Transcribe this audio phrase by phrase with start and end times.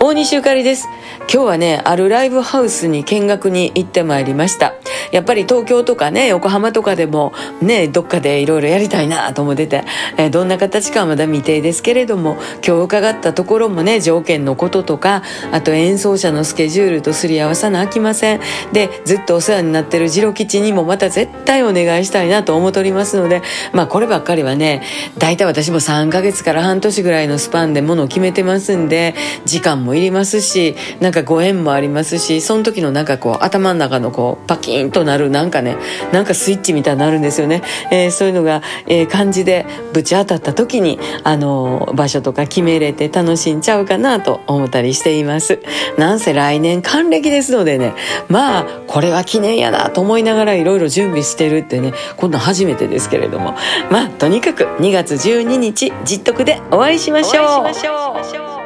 [0.00, 0.88] 大西ゆかりです。
[1.22, 4.74] 今日はねあるライブハウスに見学に行ってまいりました。
[5.12, 9.84] やっぱり東京とかね横浜とかでもねどっかでいろいろやりたいなと思ってて、
[10.16, 18.40] えー、どんな形かはまだ未定ですけれども今日伺ったところもね条件のこととかあと演奏者のスケジュールとすり合わさなあきません。
[18.72, 24.82] でずっとお世話になってる次郎吉にもまた絶対お願いしたいなと思っておりますのでまあこればっかりはね
[25.18, 35.76] 大体私も3ヶ月から半年ぐらいのスパンでものを決めてますんで時間もいりますしなんかご縁もありますしその時のなんかこう頭の中のこうパキンとなるなんかね
[36.12, 45.60] なんかスイッチみたいになるんですよね、えー、そういうのが、えー、感じでぶち当たった時にあの場所とか決めれて楽しんちゃうかなと思ったりしています。
[45.96, 47.94] なんせ来年還暦ですのでね
[48.28, 53.54] まあこれは記念やなと思いながらいろいろ準備してるってね今度初めてですけれども。
[53.90, 57.64] まあとにかく2月12日実徳でお会いしましょ
[58.54, 58.57] う。